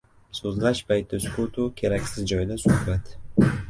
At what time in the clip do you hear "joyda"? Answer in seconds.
2.35-2.63